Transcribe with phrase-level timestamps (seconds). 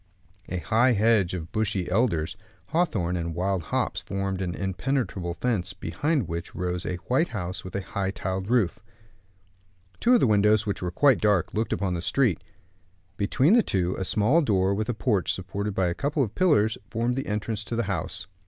[0.49, 2.35] A high hedge of bushy elders,
[2.69, 7.75] hawthorn, and wild hops formed an impenetrable fence, behind which rose a white house, with
[7.75, 8.79] a high tiled roof.
[9.99, 12.41] Two of the windows, which were quite dark, looked upon the street.
[13.15, 16.79] Between the two, a small door, with a porch supported by a couple of pillars,
[16.89, 18.25] formed the entrance to the house.